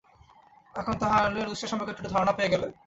[0.75, 2.67] এখন তাহলে রুস্টার সম্পর্কে একটু-আধটু ধারণা পেয়ে গেলে।